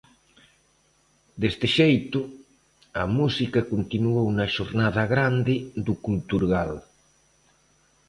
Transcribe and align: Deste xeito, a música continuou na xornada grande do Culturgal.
Deste 1.41 1.67
xeito, 1.77 2.19
a 3.03 3.05
música 3.17 3.59
continuou 3.73 4.27
na 4.37 4.47
xornada 4.55 5.03
grande 5.13 5.55
do 5.85 5.93
Culturgal. 6.05 6.71